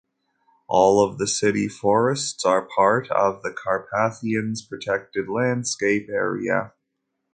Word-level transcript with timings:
All 0.67 1.07
of 1.07 1.19
the 1.19 1.27
city 1.27 1.67
forests 1.67 2.43
are 2.43 2.67
part 2.75 3.07
of 3.11 3.43
the 3.43 3.49
Little 3.49 3.61
Carpathians 3.63 4.63
Protected 4.65 5.29
Landscape 5.29 6.09
Area. 6.11 6.73